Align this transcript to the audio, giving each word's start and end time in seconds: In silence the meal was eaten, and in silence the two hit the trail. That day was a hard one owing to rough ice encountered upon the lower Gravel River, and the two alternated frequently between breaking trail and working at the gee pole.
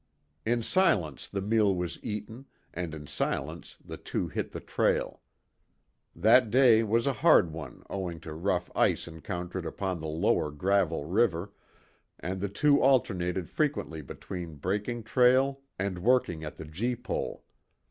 In 0.47 0.63
silence 0.63 1.27
the 1.27 1.41
meal 1.43 1.75
was 1.75 2.03
eaten, 2.03 2.47
and 2.73 2.95
in 2.95 3.05
silence 3.05 3.77
the 3.85 3.97
two 3.97 4.27
hit 4.27 4.51
the 4.51 4.59
trail. 4.59 5.21
That 6.15 6.49
day 6.49 6.81
was 6.81 7.05
a 7.05 7.13
hard 7.13 7.51
one 7.53 7.83
owing 7.87 8.19
to 8.21 8.33
rough 8.33 8.71
ice 8.75 9.07
encountered 9.07 9.63
upon 9.63 9.99
the 9.99 10.07
lower 10.07 10.49
Gravel 10.49 11.05
River, 11.05 11.53
and 12.19 12.41
the 12.41 12.49
two 12.49 12.81
alternated 12.81 13.47
frequently 13.47 14.01
between 14.01 14.55
breaking 14.55 15.03
trail 15.03 15.61
and 15.77 15.99
working 15.99 16.43
at 16.43 16.57
the 16.57 16.65
gee 16.65 16.95
pole. 16.95 17.43